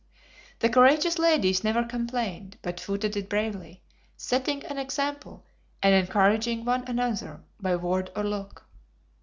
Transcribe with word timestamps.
The 0.57 0.69
courageous 0.69 1.19
ladies 1.19 1.63
never 1.63 1.83
complained, 1.83 2.57
but 2.63 2.79
footed 2.79 3.15
it 3.15 3.29
bravely, 3.29 3.83
setting 4.17 4.65
an 4.65 4.79
example, 4.79 5.45
and 5.83 5.93
encouraging 5.93 6.65
one 6.65 6.81
and 6.85 6.99
another 6.99 7.43
by 7.59 7.75
word 7.75 8.09
or 8.15 8.23
look. 8.23 8.65